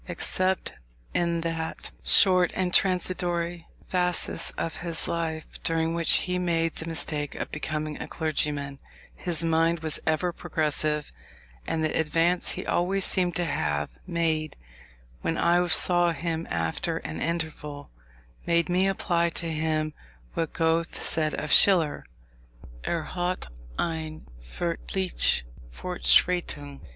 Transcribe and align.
Except 0.07 0.73
in 1.13 1.41
that 1.41 1.91
short 2.03 2.49
and 2.55 2.73
transitory 2.73 3.67
phasis 3.87 4.49
of 4.57 4.77
his 4.77 5.07
life, 5.07 5.61
during 5.63 5.93
which 5.93 6.13
he 6.25 6.39
made 6.39 6.73
the 6.75 6.87
mistake 6.89 7.35
of 7.35 7.51
becoming 7.51 8.01
a 8.01 8.07
clergyman, 8.07 8.79
his 9.13 9.43
mind 9.43 9.81
was 9.81 9.99
ever 10.07 10.33
progressive: 10.33 11.11
and 11.67 11.83
the 11.83 11.95
advance 11.95 12.53
he 12.53 12.65
always 12.65 13.05
seemed 13.05 13.35
to 13.35 13.45
have 13.45 13.91
made 14.07 14.55
when 15.21 15.37
I 15.37 15.67
saw 15.67 16.13
him 16.13 16.47
after 16.49 16.97
an 16.97 17.21
interval, 17.21 17.91
made 18.47 18.69
me 18.69 18.87
apply 18.87 19.29
to 19.29 19.45
him 19.51 19.93
what 20.33 20.51
Goethe 20.53 20.99
said 20.99 21.35
of 21.35 21.51
Schiller, 21.51 22.07
"er 22.87 23.03
hatte 23.13 23.49
eine 23.77 24.21
furchtliche 24.41 25.43
Fortschreitung." 25.71 26.81